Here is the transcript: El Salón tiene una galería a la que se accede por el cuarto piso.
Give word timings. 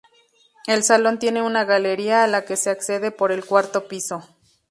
El 0.65 0.81
Salón 0.81 1.19
tiene 1.19 1.43
una 1.43 1.63
galería 1.63 2.23
a 2.23 2.27
la 2.27 2.43
que 2.43 2.55
se 2.57 2.71
accede 2.71 3.11
por 3.11 3.31
el 3.31 3.45
cuarto 3.45 3.87
piso. 3.87 4.23